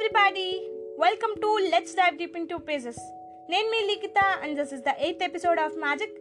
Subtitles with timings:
[0.00, 0.70] Everybody
[1.00, 2.98] welcome to let's dive deep into pages
[3.50, 6.14] నేను మీ Likhitha and this is the eighth episode of magic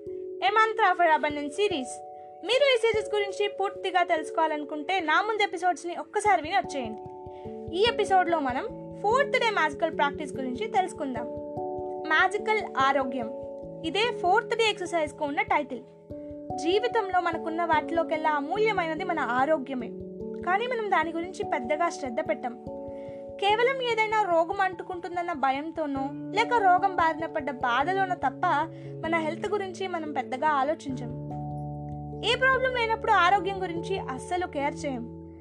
[0.46, 2.02] a mantra for abundance series
[2.46, 7.02] మీరు ఈ series గురించి పూర్తిగా తెలుసుకోవాలనుకుంటే నా ముందు ఎపిసోడ్స్ని ఒక్కసారి విని వచ్చేయండి.
[7.78, 8.66] ఈ ఎపిసోడ్లో మనం
[9.02, 11.28] ఫోర్త్ డే మ్యాజికల్ ప్రాక్టీస్ గురించి తెలుసుకుందాం.
[12.08, 13.32] మ్యాజికల్ ఆరోగ్యం.
[13.86, 15.82] ఇదే ఫోర్త్ డే ఎక్సర్సైజ్కు ఉన్న టైటిల్
[16.58, 19.88] జీవితంలో మనకున్న వాటిలోకెల్లా అమూల్యమైనది మన ఆరోగ్యమే.
[20.42, 22.79] కానీ మనం దాని గురించి పెద్దగా శ్రద్ధ పెట్టం.
[23.40, 28.42] కేవలం ఏదైనా రోగం అంటుకుంటుందన్న భయంతోనో లేక రోగం బారిన పడ్డ బాధలోనో తప్ప
[29.06, 31.10] మన హెల్త్ గురించి మనం పెద్దగా ఆలోచించం.
[32.26, 35.34] ఏ ప్రాబ్లం లేనప్పుడు ఆరోగ్యం గురించి అస్సలు కేర్ చేయం.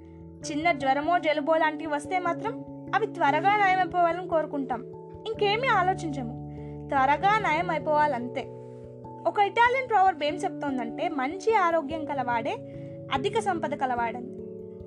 [0.50, 4.84] చిన్న జ్వరమో జలుబో లాంటివి వస్తే మాత్రం అవి త్వరగా నయం అయిపోవాలని కోరుకుంటాం.
[5.26, 6.50] ఇంకేమీ ఆలోచించము.
[6.88, 8.40] త్వరగా నయం అయిపోవాలంతే
[9.26, 12.56] ఒక ఇటాలియన్ ప్రోవర్బ్ ఏం చెప్తోందంటే మంచి ఆరోగ్యం కలవాడే
[13.12, 14.30] అధిక సంపద కలవాడని.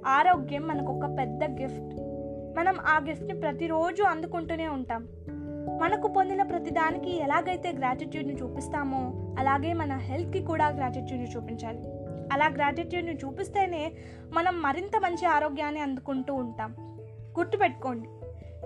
[0.05, 2.10] ఆరోగ్యం మనకు ఒక పెద్ద గిఫ్ట్.
[2.57, 5.07] మనం ఆ గిఫ్ట్ని ప్రతిరోజు అందుకుంటూనే ఉంటాం.
[5.81, 11.79] మనకు పొందిన ప్రతిదానికి ఎలాగైతే గ్రాటిట్యూడ్ని చూపిస్తామో అలాగే మన హెల్త్కి కూడా గ్రాటిట్యూడ్ని చూపించాలి.
[12.33, 13.91] అలా గ్రాటిట్యూడ్ని చూపిస్తేనే
[14.33, 16.75] మనం మరింత మంచి ఆరోగ్యాన్ని అందుకుంటూ ఉంటాం.
[17.39, 18.09] గుర్తుపెట్టుకోండి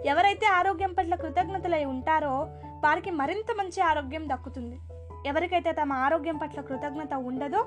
[0.08, 2.48] ఎవరైతే ఆరోగ్యం పట్ల కృతజ్ఞతలై ఉంటారో
[2.84, 4.80] వారికి మరింత మంచి ఆరోగ్యం దక్కుతుంది.
[5.26, 7.60] ఎవరికైతే తమ ఆరోగ్యం పట్ల కృతజ్ఞత ఉండదో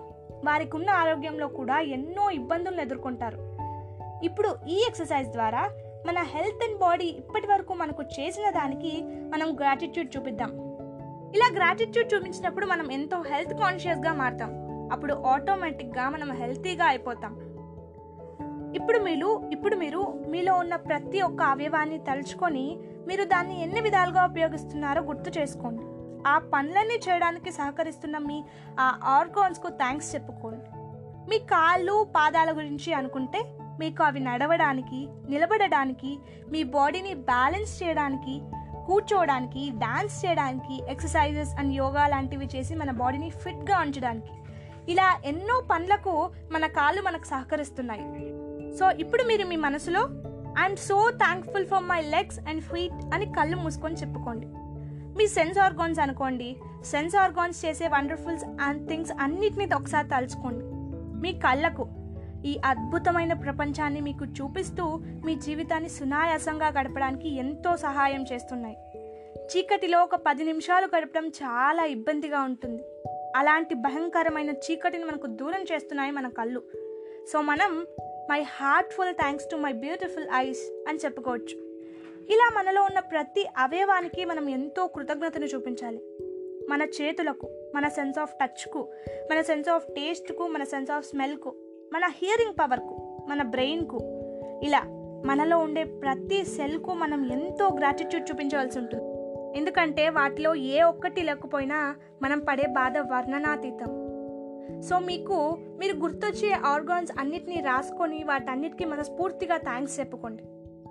[0.45, 3.59] వారికి ఉన్న ఆరోగ్యంలో కూడా ఎన్నో ఇబ్బందులను ఎదుర్కొంటారు.
[4.25, 5.71] ఇప్పుడు ఈ ఎక్సర్సైజ్ ద్వారా
[6.09, 10.51] మన హెల్త్ అండ్ బాడీ ఇప్పటి వరకు మనకు చేసిన దానికి మనం గ్రాటిట్యూడ్ చూపిద్దాం.
[11.35, 14.53] ఇలా గ్రాటిట్యూడ్ చూపించినప్పుడు మనం ఎంతో హెల్త్ కాన్షియస్గా మారుతాం.
[14.93, 17.35] అప్పుడు ఆటోమేటిక్గా మనం హెల్తీగా అయిపోతాం.
[18.75, 22.79] ఇప్పుడు మీరు ఇప్పుడు మీరు మీలో ఉన్న ప్రతి ఒక్క అవయవాన్ని తలుచుకొని
[23.09, 25.83] మీరు దాన్ని ఎన్ని విధాలుగా ఉపయోగిస్తున్నారో గుర్తు చేసుకోండి.
[26.29, 28.45] ఆ పనులన్నీ చేయడానికి సహకరిస్తున్న మీ
[28.81, 30.67] ఆ ఆర్గాన్స్కు థ్యాంక్స్ చెప్పుకోండి.
[31.31, 36.19] మీ కాళ్ళు పాదాల గురించి అనుకుంటే మీకు అవి నడవడానికి నిలబడడానికి
[36.51, 38.43] మీ బాడీని బ్యాలెన్స్ చేయడానికి
[38.87, 44.33] కూర్చోవడానికి డాన్స్ చేయడానికి ఎక్సర్సైజెస్ అండ్ యోగా లాంటివి చేసి మన బాడీని ఫిట్గా ఉంచడానికి.
[44.93, 48.03] ఇలా ఎన్నో పనులకు మన కాళ్ళు మనకు సహకరిస్తున్నాయి.
[48.77, 50.01] సో ఇప్పుడు మీరు మీ మనసులో
[50.59, 54.47] I'm so thankful for my legs and feet అని కళ్ళు మూసుకొని చెప్పుకోండి.
[55.19, 56.57] మీ సెన్స్ ఆర్గాన్స్ అనుకోండి.
[56.85, 60.65] సెన్స్ ఆర్గాన్స్ చేసే వండర్ఫుల్స్ అండ్ థింగ్స్ అన్నిటినీ ఒకసారి తలుచుకోండి.
[61.21, 61.89] మీ కళ్ళకు
[62.45, 64.85] ఈ అద్భుతమైన ప్రపంచాన్ని మీకు చూపిస్తూ
[65.27, 68.77] మీ జీవితాన్ని సునాయాసంగా గడపడానికి ఎంతో సహాయం చేస్తున్నాయి.
[69.37, 72.83] చీకటిలో ఒక పది నిమిషాలు గడపడం చాలా ఇబ్బందిగా ఉంటుంది.
[73.37, 76.63] అలాంటి భయంకరమైన చీకటిని మనకు దూరం చేస్తున్నాయి మన కళ్ళు.
[77.33, 77.87] సో మనం
[78.31, 81.69] my heartful thanks to my beautiful eyes అని చెప్పుకోవచ్చు.
[82.31, 86.03] ఇలా మనలో ఉన్న ప్రతి అవయవానికి మనం ఎంతో కృతజ్ఞతను చూపించాలి.
[86.71, 88.89] మన చేతులకు మన సెన్స్ ఆఫ్ టచ్కు
[89.31, 91.55] మన సెన్స్ ఆఫ్ టేస్ట్కు మన సెన్స్ ఆఫ్ స్మెల్కు
[91.93, 93.99] మన హియరింగ్ పవర్కు మన బ్రెయిన్కు
[94.63, 94.83] ఇలా
[95.25, 99.05] మనలో ఉండే ప్రతి సెల్కు మనం ఎంతో గ్రాటిట్యూడ్ చూపించవలసి ఉంటుంది.
[99.59, 103.91] ఎందుకంటే వాటిలో ఏ ఒక్కటి లేకపోయినా మనం పడే బాధ వర్ణనాతీతం.
[104.81, 110.43] సో మీకు మీరు గుర్తొచ్చే ఆర్గాన్స్ అన్నిటినీ రాసుకొని వాటన్నిటికీ మనస్ఫూర్తిగా థ్యాంక్స్ చెప్పుకోండి.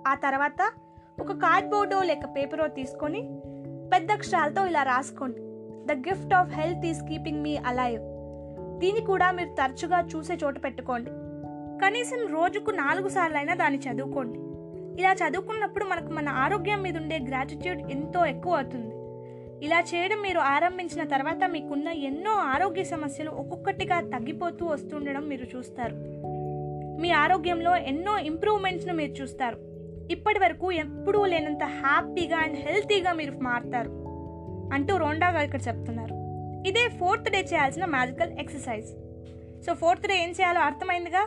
[0.07, 0.72] ఆ తర్వాత
[1.22, 3.22] ఒక కార్డ్బోర్డో లేక పేపరో తీసుకొని
[3.94, 5.41] పెద్ద అక్షరాలతో ఇలా రాసుకోండి.
[5.86, 8.17] The gift of health is keeping me alive
[8.78, 11.10] దీన్ని కూడా మీరు తరచుగా చూసే చోట పెట్టుకోండి.
[11.86, 14.40] కనీసం రోజుకు నాలుగు సార్లు అయినా దాన్ని చదువుకోండి.
[15.02, 18.96] ఇలా చదువుకున్నప్పుడు మనకు మన ఆరోగ్యం మీద ఉండే గ్రాటిట్యూడ్ ఎంతో ఎక్కువ అవుతుంది.
[19.66, 25.96] ఇలా చేయడం మీరు ఆరంభించిన తర్వాత మీకున్న ఎన్నో ఆరోగ్య సమస్యలు ఒక్కొక్కటిగా తగ్గిపోతూ వస్తుండడం మీరు చూస్తారు.
[27.02, 29.58] మీ ఆరోగ్యంలో ఎన్నో ఇంప్రూవ్మెంట్స్ను మీరు చూస్తారు.
[30.12, 33.90] ఇప్పటి వరకు ఎప్పుడూ లేనంత హ్యాపీగా అండ్ హెల్తీగా మీరు మారుతారు.
[34.74, 36.17] అంటూ రోండా గారు ఇక్కడ చెప్తున్నారు.
[36.68, 38.90] ఇదే ఫోర్త్ డే చేయాల్సిన magical exercise.
[39.66, 41.24] So fourth day ఏం చేయాలో అర్థమైందిగా?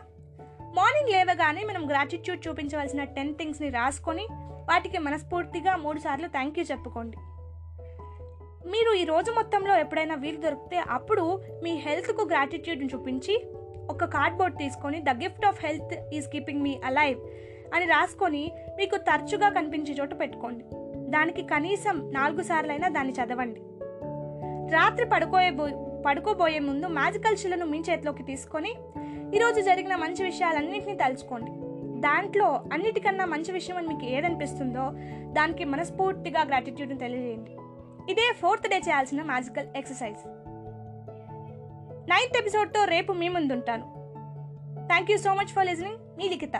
[0.77, 4.25] మార్నింగ్ లేవగానే మనం గ్రాటిట్యూడ్ చూపించవలసిన టెన్ థింగ్స్ని రాసుకొని
[4.71, 7.17] వాటికి మనస్ఫూర్తిగా మూడు సార్లు థ్యాంక్ యూ చెప్పుకోండి.
[8.73, 11.25] మీరు ఈ రోజు మొత్తంలో ఎప్పుడైనా వీలు దొరికితే అప్పుడు
[11.63, 13.35] మీ హెల్త్కు గ్రాటిట్యూడ్ని చూపించి
[13.91, 17.19] ఒక కార్డ్బోర్డ్ తీసుకొని the gift of health is keeping me alive
[17.75, 18.45] అని రాసుకొని
[18.77, 20.65] మీకు తరచుగా కనిపించే చోట పెట్టుకోండి.
[21.11, 23.63] దానికి కనీసం నాలుగు సార్లైనా దాన్ని చదవండి.
[24.71, 25.51] రాత్రి పడుకోయే
[26.07, 28.75] పడుకోబోయే ముందు మ్యాజికల్ శిలను మీ చేతిలోకి తీసుకొని
[29.37, 31.51] ఈరోజు జరిగిన మంచి విషయాలన్నింటినీ తలుచుకోండి.
[32.01, 34.91] దాంట్లో అన్నిటికన్నా మంచి విషయం అని మీకు ఏదనిపిస్తుందో
[35.33, 37.51] దానికి మనస్ఫూర్తిగా గ్రాటిట్యూడ్ని తెలియజేయండి.
[38.13, 40.29] ఇదే ఫోర్త్ డే చేయాల్సిన మ్యాజికల్ ఎక్సర్సైజ్.
[42.11, 43.85] నైన్త్ ఎపిసోడ్తో రేపు మీ ముందుంటాను.
[44.87, 46.57] Thank you so much for listening me Likhita.